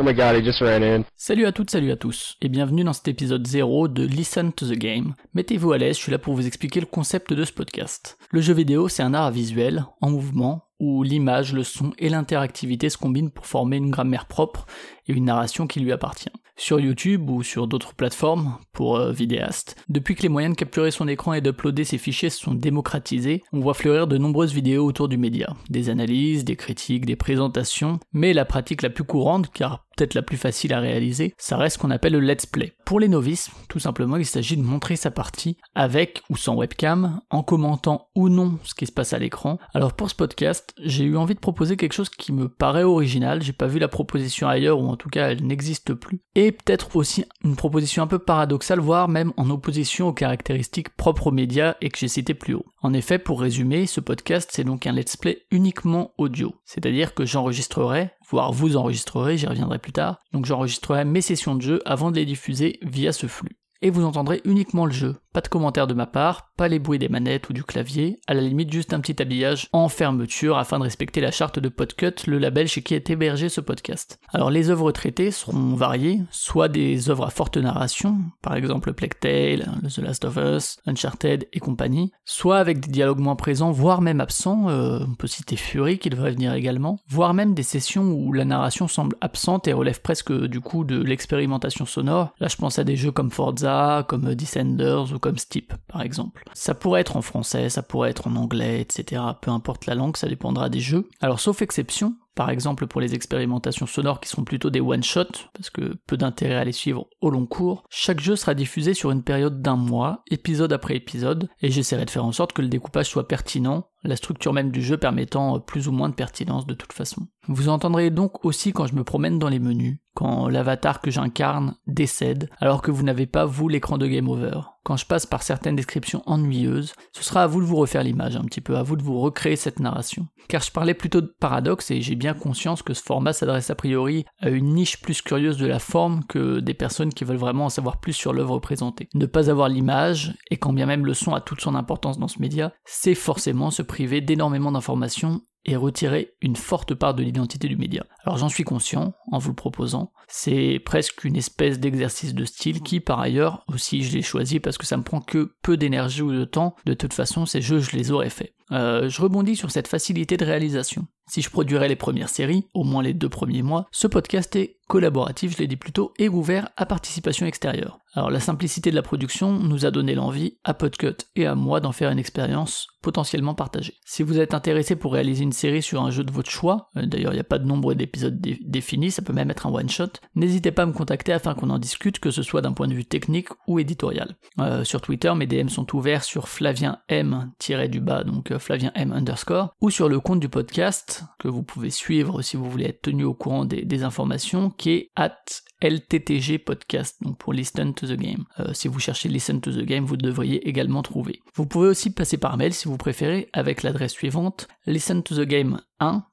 Oh 0.00 0.04
my 0.04 0.14
god, 0.14 0.36
he 0.36 0.44
just 0.44 0.60
ran 0.60 0.82
in. 0.82 1.04
Salut 1.16 1.44
à 1.46 1.52
toutes, 1.52 1.70
salut 1.70 1.90
à 1.90 1.96
tous, 1.96 2.36
et 2.40 2.48
bienvenue 2.48 2.84
dans 2.84 2.92
cet 2.92 3.08
épisode 3.08 3.44
0 3.46 3.88
de 3.88 4.04
Listen 4.04 4.52
to 4.52 4.64
the 4.64 4.78
Game. 4.78 5.14
Mettez-vous 5.34 5.72
à 5.72 5.78
l'aise, 5.78 5.96
je 5.96 6.02
suis 6.02 6.12
là 6.12 6.18
pour 6.18 6.34
vous 6.34 6.46
expliquer 6.46 6.78
le 6.78 6.86
concept 6.86 7.32
de 7.32 7.44
ce 7.44 7.52
podcast. 7.52 8.16
Le 8.30 8.40
jeu 8.40 8.54
vidéo, 8.54 8.88
c'est 8.88 9.02
un 9.02 9.12
art 9.12 9.32
visuel, 9.32 9.84
en 10.00 10.10
mouvement, 10.10 10.67
où 10.80 11.02
l'image, 11.02 11.52
le 11.52 11.64
son 11.64 11.92
et 11.98 12.08
l'interactivité 12.08 12.88
se 12.88 12.98
combinent 12.98 13.30
pour 13.30 13.46
former 13.46 13.76
une 13.76 13.90
grammaire 13.90 14.26
propre 14.26 14.66
et 15.06 15.12
une 15.12 15.24
narration 15.24 15.66
qui 15.66 15.80
lui 15.80 15.92
appartient. 15.92 16.30
Sur 16.56 16.80
YouTube 16.80 17.30
ou 17.30 17.42
sur 17.44 17.68
d'autres 17.68 17.94
plateformes 17.94 18.58
pour 18.72 18.96
euh, 18.96 19.12
vidéastes, 19.12 19.76
depuis 19.88 20.16
que 20.16 20.22
les 20.22 20.28
moyens 20.28 20.54
de 20.54 20.58
capturer 20.58 20.90
son 20.90 21.06
écran 21.06 21.32
et 21.32 21.40
d'uploader 21.40 21.84
ses 21.84 21.98
fichiers 21.98 22.30
se 22.30 22.40
sont 22.40 22.54
démocratisés, 22.54 23.44
on 23.52 23.60
voit 23.60 23.74
fleurir 23.74 24.08
de 24.08 24.18
nombreuses 24.18 24.52
vidéos 24.52 24.84
autour 24.84 25.08
du 25.08 25.18
média, 25.18 25.54
des 25.70 25.88
analyses, 25.88 26.44
des 26.44 26.56
critiques, 26.56 27.06
des 27.06 27.16
présentations, 27.16 28.00
mais 28.12 28.32
la 28.32 28.44
pratique 28.44 28.82
la 28.82 28.90
plus 28.90 29.04
courante, 29.04 29.50
car 29.52 29.87
peut-être 29.98 30.14
la 30.14 30.22
plus 30.22 30.36
facile 30.36 30.72
à 30.72 30.80
réaliser, 30.80 31.34
ça 31.38 31.56
reste 31.56 31.76
ce 31.76 31.82
qu'on 31.82 31.90
appelle 31.90 32.12
le 32.12 32.20
let's 32.20 32.46
play. 32.46 32.74
Pour 32.84 33.00
les 33.00 33.08
novices, 33.08 33.50
tout 33.68 33.80
simplement, 33.80 34.16
il 34.16 34.24
s'agit 34.24 34.56
de 34.56 34.62
montrer 34.62 34.94
sa 34.94 35.10
partie 35.10 35.56
avec 35.74 36.22
ou 36.30 36.36
sans 36.36 36.54
webcam, 36.54 37.20
en 37.30 37.42
commentant 37.42 38.08
ou 38.14 38.28
non 38.28 38.58
ce 38.62 38.74
qui 38.74 38.86
se 38.86 38.92
passe 38.92 39.12
à 39.12 39.18
l'écran. 39.18 39.58
Alors 39.74 39.94
pour 39.94 40.08
ce 40.08 40.14
podcast, 40.14 40.72
j'ai 40.82 41.04
eu 41.04 41.16
envie 41.16 41.34
de 41.34 41.40
proposer 41.40 41.76
quelque 41.76 41.94
chose 41.94 42.10
qui 42.10 42.32
me 42.32 42.48
paraît 42.48 42.84
original, 42.84 43.42
j'ai 43.42 43.52
pas 43.52 43.66
vu 43.66 43.80
la 43.80 43.88
proposition 43.88 44.48
ailleurs 44.48 44.80
ou 44.80 44.86
en 44.86 44.96
tout 44.96 45.08
cas 45.08 45.30
elle 45.30 45.44
n'existe 45.44 45.94
plus, 45.94 46.20
et 46.36 46.52
peut-être 46.52 46.94
aussi 46.94 47.24
une 47.42 47.56
proposition 47.56 48.02
un 48.02 48.06
peu 48.06 48.20
paradoxale, 48.20 48.78
voire 48.78 49.08
même 49.08 49.32
en 49.36 49.50
opposition 49.50 50.08
aux 50.08 50.12
caractéristiques 50.12 50.90
propres 50.90 51.28
aux 51.28 51.32
médias 51.32 51.74
et 51.80 51.88
que 51.88 51.98
j'ai 51.98 52.08
cité 52.08 52.34
plus 52.34 52.54
haut. 52.54 52.66
En 52.82 52.92
effet, 52.92 53.18
pour 53.18 53.40
résumer, 53.40 53.86
ce 53.86 54.00
podcast 54.00 54.50
c'est 54.52 54.64
donc 54.64 54.86
un 54.86 54.92
let's 54.92 55.16
play 55.16 55.42
uniquement 55.50 56.12
audio, 56.18 56.54
c'est-à-dire 56.64 57.14
que 57.14 57.24
j'enregistrerai 57.24 58.12
voire 58.28 58.52
vous 58.52 58.76
enregistrerez, 58.76 59.38
j'y 59.38 59.46
reviendrai 59.46 59.78
plus 59.78 59.92
tard. 59.92 60.20
Donc 60.32 60.46
j'enregistrerai 60.46 61.04
mes 61.04 61.20
sessions 61.20 61.54
de 61.54 61.62
jeu 61.62 61.82
avant 61.84 62.10
de 62.10 62.16
les 62.16 62.26
diffuser 62.26 62.78
via 62.82 63.12
ce 63.12 63.26
flux. 63.26 63.58
Et 63.80 63.90
vous 63.90 64.04
entendrez 64.04 64.40
uniquement 64.44 64.86
le 64.86 64.92
jeu, 64.92 65.16
pas 65.32 65.40
de 65.40 65.48
commentaires 65.48 65.86
de 65.86 65.94
ma 65.94 66.06
part, 66.06 66.50
pas 66.56 66.68
les 66.68 66.78
bruits 66.78 66.98
des 66.98 67.08
manettes 67.08 67.48
ou 67.48 67.52
du 67.52 67.62
clavier, 67.62 68.18
à 68.26 68.34
la 68.34 68.40
limite 68.40 68.72
juste 68.72 68.92
un 68.92 69.00
petit 69.00 69.20
habillage 69.20 69.68
en 69.72 69.88
fermeture 69.88 70.56
afin 70.56 70.78
de 70.78 70.84
respecter 70.84 71.20
la 71.20 71.30
charte 71.30 71.58
de 71.58 71.68
Podcut, 71.68 72.26
le 72.26 72.38
label 72.38 72.66
chez 72.66 72.82
qui 72.82 72.94
est 72.94 73.10
hébergé 73.10 73.48
ce 73.48 73.60
podcast. 73.60 74.18
Alors 74.32 74.50
les 74.50 74.70
œuvres 74.70 74.90
traitées 74.92 75.30
seront 75.30 75.74
variées, 75.74 76.20
soit 76.30 76.68
des 76.68 77.10
œuvres 77.10 77.26
à 77.26 77.30
forte 77.30 77.56
narration, 77.56 78.16
par 78.42 78.56
exemple 78.56 78.92
Plague 78.92 79.18
Tale, 79.20 79.70
The 79.88 79.98
Last 79.98 80.24
of 80.24 80.36
Us, 80.36 80.78
Uncharted 80.86 81.46
et 81.52 81.60
compagnie, 81.60 82.12
soit 82.24 82.58
avec 82.58 82.80
des 82.80 82.90
dialogues 82.90 83.20
moins 83.20 83.36
présents, 83.36 83.70
voire 83.70 84.00
même 84.00 84.20
absents, 84.20 84.68
euh, 84.68 85.00
on 85.08 85.14
peut 85.14 85.26
citer 85.26 85.56
Fury 85.56 85.98
qui 85.98 86.10
devrait 86.10 86.32
venir 86.32 86.54
également, 86.54 86.98
voire 87.08 87.34
même 87.34 87.54
des 87.54 87.62
sessions 87.62 88.10
où 88.12 88.32
la 88.32 88.44
narration 88.44 88.88
semble 88.88 89.16
absente 89.20 89.68
et 89.68 89.72
relève 89.72 90.00
presque 90.00 90.32
du 90.32 90.60
coup 90.60 90.84
de 90.84 91.00
l'expérimentation 91.00 91.86
sonore. 91.86 92.32
Là 92.40 92.48
je 92.48 92.56
pense 92.56 92.78
à 92.78 92.84
des 92.84 92.96
jeux 92.96 93.12
comme 93.12 93.30
Forza, 93.30 94.04
comme 94.08 94.34
Descenders 94.34 95.17
comme 95.18 95.38
Steep, 95.38 95.72
par 95.86 96.02
exemple. 96.02 96.44
Ça 96.54 96.74
pourrait 96.74 97.00
être 97.00 97.16
en 97.16 97.22
français, 97.22 97.68
ça 97.68 97.82
pourrait 97.82 98.10
être 98.10 98.26
en 98.26 98.36
anglais, 98.36 98.80
etc. 98.80 99.22
Peu 99.40 99.50
importe 99.50 99.86
la 99.86 99.94
langue, 99.94 100.16
ça 100.16 100.28
dépendra 100.28 100.68
des 100.68 100.80
jeux. 100.80 101.08
Alors, 101.20 101.40
sauf 101.40 101.62
exception, 101.62 102.16
par 102.38 102.50
exemple 102.50 102.86
pour 102.86 103.00
les 103.00 103.16
expérimentations 103.16 103.86
sonores 103.86 104.20
qui 104.20 104.28
sont 104.28 104.44
plutôt 104.44 104.70
des 104.70 104.80
one-shots, 104.80 105.50
parce 105.54 105.70
que 105.70 105.98
peu 106.06 106.16
d'intérêt 106.16 106.54
à 106.54 106.62
les 106.62 106.70
suivre 106.70 107.08
au 107.20 107.30
long 107.30 107.46
cours, 107.46 107.82
chaque 107.90 108.20
jeu 108.20 108.36
sera 108.36 108.54
diffusé 108.54 108.94
sur 108.94 109.10
une 109.10 109.24
période 109.24 109.60
d'un 109.60 109.74
mois, 109.74 110.22
épisode 110.30 110.72
après 110.72 110.94
épisode, 110.94 111.48
et 111.62 111.72
j'essaierai 111.72 112.04
de 112.04 112.10
faire 112.10 112.24
en 112.24 112.30
sorte 112.30 112.52
que 112.52 112.62
le 112.62 112.68
découpage 112.68 113.08
soit 113.08 113.26
pertinent, 113.26 113.88
la 114.04 114.14
structure 114.14 114.52
même 114.52 114.70
du 114.70 114.82
jeu 114.82 114.96
permettant 114.96 115.58
plus 115.58 115.88
ou 115.88 115.92
moins 115.92 116.08
de 116.08 116.14
pertinence 116.14 116.64
de 116.64 116.74
toute 116.74 116.92
façon. 116.92 117.26
Vous 117.48 117.68
entendrez 117.68 118.10
donc 118.10 118.44
aussi 118.44 118.72
quand 118.72 118.86
je 118.86 118.94
me 118.94 119.02
promène 119.02 119.40
dans 119.40 119.48
les 119.48 119.58
menus, 119.58 119.98
quand 120.14 120.48
l'avatar 120.48 121.00
que 121.00 121.10
j'incarne 121.10 121.74
décède, 121.88 122.50
alors 122.60 122.82
que 122.82 122.92
vous 122.92 123.02
n'avez 123.02 123.26
pas 123.26 123.46
vous 123.46 123.68
l'écran 123.68 123.98
de 123.98 124.06
Game 124.06 124.28
Over. 124.28 124.60
Quand 124.88 124.96
je 124.96 125.04
passe 125.04 125.26
par 125.26 125.42
certaines 125.42 125.76
descriptions 125.76 126.22
ennuyeuses, 126.24 126.94
ce 127.12 127.22
sera 127.22 127.42
à 127.42 127.46
vous 127.46 127.60
de 127.60 127.66
vous 127.66 127.76
refaire 127.76 128.02
l'image 128.02 128.36
un 128.36 128.44
petit 128.44 128.62
peu, 128.62 128.78
à 128.78 128.82
vous 128.82 128.96
de 128.96 129.02
vous 129.02 129.20
recréer 129.20 129.54
cette 129.54 129.80
narration. 129.80 130.28
Car 130.48 130.62
je 130.62 130.72
parlais 130.72 130.94
plutôt 130.94 131.20
de 131.20 131.30
paradoxe 131.40 131.90
et 131.90 132.00
j'ai 132.00 132.14
bien 132.14 132.32
conscience 132.32 132.80
que 132.80 132.94
ce 132.94 133.02
format 133.02 133.34
s'adresse 133.34 133.68
a 133.68 133.74
priori 133.74 134.24
à 134.40 134.48
une 134.48 134.72
niche 134.72 135.02
plus 135.02 135.20
curieuse 135.20 135.58
de 135.58 135.66
la 135.66 135.78
forme 135.78 136.24
que 136.24 136.60
des 136.60 136.72
personnes 136.72 137.12
qui 137.12 137.24
veulent 137.24 137.36
vraiment 137.36 137.66
en 137.66 137.68
savoir 137.68 138.00
plus 138.00 138.14
sur 138.14 138.32
l'œuvre 138.32 138.60
présentée. 138.60 139.10
Ne 139.12 139.26
pas 139.26 139.50
avoir 139.50 139.68
l'image, 139.68 140.34
et 140.50 140.56
quand 140.56 140.72
bien 140.72 140.86
même 140.86 141.04
le 141.04 141.12
son 141.12 141.34
a 141.34 141.42
toute 141.42 141.60
son 141.60 141.74
importance 141.74 142.18
dans 142.18 142.26
ce 142.26 142.40
média, 142.40 142.72
c'est 142.86 143.14
forcément 143.14 143.70
se 143.70 143.82
priver 143.82 144.22
d'énormément 144.22 144.72
d'informations 144.72 145.42
et 145.68 145.76
retirer 145.76 146.34
une 146.40 146.56
forte 146.56 146.94
part 146.94 147.14
de 147.14 147.22
l'identité 147.22 147.68
du 147.68 147.76
média. 147.76 148.04
Alors 148.24 148.38
j'en 148.38 148.48
suis 148.48 148.64
conscient 148.64 149.14
en 149.30 149.38
vous 149.38 149.50
le 149.50 149.54
proposant, 149.54 150.12
c'est 150.26 150.80
presque 150.84 151.24
une 151.24 151.36
espèce 151.36 151.78
d'exercice 151.78 152.34
de 152.34 152.44
style 152.44 152.80
qui 152.82 153.00
par 153.00 153.20
ailleurs 153.20 153.64
aussi 153.68 154.02
je 154.02 154.14
l'ai 154.14 154.22
choisi 154.22 154.60
parce 154.60 154.78
que 154.78 154.86
ça 154.86 154.96
me 154.96 155.02
prend 155.02 155.20
que 155.20 155.52
peu 155.62 155.76
d'énergie 155.76 156.22
ou 156.22 156.32
de 156.32 156.44
temps, 156.44 156.74
de 156.86 156.94
toute 156.94 157.12
façon 157.12 157.44
ces 157.44 157.60
jeux 157.60 157.80
je 157.80 157.96
les 157.96 158.10
aurais 158.10 158.30
faits. 158.30 158.54
Euh, 158.72 159.08
je 159.08 159.20
rebondis 159.20 159.56
sur 159.56 159.70
cette 159.70 159.88
facilité 159.88 160.36
de 160.36 160.44
réalisation. 160.44 161.06
Si 161.28 161.42
je 161.42 161.50
produirais 161.50 161.88
les 161.88 161.96
premières 161.96 162.28
séries, 162.28 162.66
au 162.74 162.84
moins 162.84 163.02
les 163.02 163.14
deux 163.14 163.28
premiers 163.28 163.62
mois, 163.62 163.86
ce 163.92 164.06
podcast 164.06 164.56
est 164.56 164.78
collaboratif, 164.88 165.52
je 165.52 165.58
l'ai 165.58 165.66
dit 165.66 165.76
plus 165.76 165.92
tôt, 165.92 166.12
et 166.18 166.28
ouvert 166.28 166.70
à 166.76 166.86
participation 166.86 167.46
extérieure. 167.46 168.00
Alors 168.14 168.30
la 168.30 168.40
simplicité 168.40 168.90
de 168.90 168.96
la 168.96 169.02
production 169.02 169.52
nous 169.52 169.84
a 169.84 169.90
donné 169.90 170.14
l'envie, 170.14 170.56
à 170.64 170.74
Podcut 170.74 171.14
et 171.36 171.46
à 171.46 171.54
moi, 171.54 171.78
d'en 171.80 171.92
faire 171.92 172.10
une 172.10 172.18
expérience 172.18 172.88
potentiellement 173.02 173.54
partagée. 173.54 173.94
Si 174.04 174.22
vous 174.22 174.40
êtes 174.40 174.54
intéressé 174.54 174.96
pour 174.96 175.12
réaliser 175.12 175.44
une 175.44 175.52
série 175.52 175.82
sur 175.82 176.02
un 176.02 176.10
jeu 176.10 176.24
de 176.24 176.32
votre 176.32 176.50
choix, 176.50 176.88
euh, 176.96 177.06
d'ailleurs 177.06 177.32
il 177.32 177.36
n'y 177.36 177.40
a 177.40 177.44
pas 177.44 177.58
de 177.58 177.66
nombre 177.66 177.94
d'épisodes 177.94 178.40
définis, 178.40 179.10
ça 179.10 179.22
peut 179.22 179.32
même 179.32 179.50
être 179.50 179.66
un 179.66 179.72
one-shot, 179.72 180.08
n'hésitez 180.34 180.72
pas 180.72 180.82
à 180.82 180.86
me 180.86 180.92
contacter 180.92 181.32
afin 181.32 181.54
qu'on 181.54 181.70
en 181.70 181.78
discute, 181.78 182.18
que 182.18 182.30
ce 182.30 182.42
soit 182.42 182.62
d'un 182.62 182.72
point 182.72 182.88
de 182.88 182.94
vue 182.94 183.04
technique 183.04 183.48
ou 183.68 183.78
éditorial. 183.78 184.36
Euh, 184.58 184.84
sur 184.84 185.00
Twitter, 185.00 185.32
mes 185.36 185.46
DM 185.46 185.68
sont 185.68 185.94
ouverts 185.94 186.24
sur 186.24 186.48
Flavien 186.48 186.98
M-du 187.08 188.00
bas, 188.00 188.24
donc 188.24 188.56
Flavien 188.58 188.90
M 188.94 189.12
underscore, 189.12 189.74
ou 189.80 189.90
sur 189.90 190.08
le 190.08 190.18
compte 190.18 190.40
du 190.40 190.48
podcast, 190.48 191.17
que 191.38 191.48
vous 191.48 191.62
pouvez 191.62 191.90
suivre 191.90 192.42
si 192.42 192.56
vous 192.56 192.70
voulez 192.70 192.86
être 192.86 193.02
tenu 193.02 193.24
au 193.24 193.34
courant 193.34 193.64
des, 193.64 194.02
informations, 194.02 194.70
qui 194.70 194.90
est 194.90 195.10
at 195.16 195.36
LTTG 195.82 196.58
podcast, 196.58 197.16
donc 197.22 197.38
pour 197.38 197.52
Listen 197.52 197.94
to 197.94 198.06
the 198.06 198.16
Game. 198.16 198.44
Euh, 198.60 198.72
si 198.72 198.88
vous 198.88 199.00
cherchez 199.00 199.28
Listen 199.28 199.60
to 199.60 199.72
the 199.72 199.84
Game, 199.84 200.04
vous 200.04 200.16
devriez 200.16 200.68
également 200.68 201.02
trouver. 201.02 201.40
Vous 201.54 201.66
pouvez 201.66 201.88
aussi 201.88 202.10
passer 202.10 202.38
par 202.38 202.56
mail 202.56 202.72
si 202.72 202.88
vous 202.88 202.96
préférez, 202.96 203.48
avec 203.52 203.82
l'adresse 203.82 204.12
suivante, 204.12 204.68
listen 204.86 205.22
to 205.22 205.34
the 205.34 205.46
game 205.46 205.80
1 206.00 206.24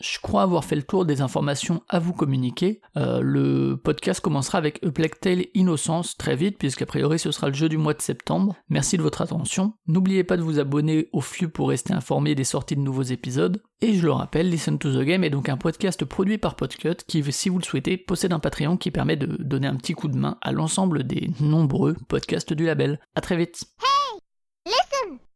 Je 0.00 0.18
crois 0.18 0.42
avoir 0.42 0.64
fait 0.64 0.76
le 0.76 0.82
tour 0.82 1.04
des 1.04 1.20
informations 1.20 1.82
à 1.88 1.98
vous 1.98 2.14
communiquer. 2.14 2.80
Euh, 2.96 3.20
le 3.20 3.76
podcast 3.76 4.20
commencera 4.20 4.56
avec 4.56 4.82
A 4.82 4.90
Plague 4.90 5.18
Tale 5.20 5.46
Innocence 5.54 6.16
très 6.16 6.36
vite, 6.36 6.56
puisqu'a 6.56 6.86
priori 6.86 7.18
ce 7.18 7.30
sera 7.30 7.48
le 7.48 7.54
jeu 7.54 7.68
du 7.68 7.76
mois 7.76 7.92
de 7.92 8.00
septembre. 8.00 8.56
Merci 8.70 8.96
de 8.96 9.02
votre 9.02 9.20
attention. 9.20 9.74
N'oubliez 9.86 10.24
pas 10.24 10.38
de 10.38 10.42
vous 10.42 10.58
abonner 10.58 11.08
au 11.12 11.20
flux 11.20 11.48
pour 11.48 11.68
rester 11.68 11.92
informé 11.92 12.34
des 12.34 12.44
sorties 12.44 12.76
de 12.76 12.80
nouveaux 12.80 13.02
épisodes. 13.02 13.62
Et 13.82 13.94
je 13.94 14.02
le 14.02 14.12
rappelle, 14.12 14.48
Listen 14.48 14.78
to 14.78 14.90
the 14.90 15.04
Game 15.04 15.24
est 15.24 15.30
donc 15.30 15.50
un 15.50 15.58
podcast 15.58 16.04
produit 16.06 16.38
par 16.38 16.56
Podcut 16.56 16.96
qui, 17.06 17.22
si 17.30 17.48
vous 17.50 17.58
le 17.58 17.64
souhaitez, 17.64 17.98
possède 17.98 18.32
un 18.32 18.38
Patreon 18.38 18.78
qui 18.78 18.90
permet 18.90 19.16
de 19.16 19.26
donner 19.42 19.66
un 19.66 19.76
petit 19.76 19.92
coup 19.92 20.08
de 20.08 20.16
main 20.16 20.38
à 20.40 20.52
l'ensemble 20.52 21.04
des 21.04 21.30
nombreux 21.40 21.94
podcasts 22.08 22.54
du 22.54 22.64
label. 22.64 23.00
A 23.14 23.20
très 23.20 23.36
vite. 23.36 23.64
Hey! 23.82 24.20
Listen! 24.66 25.29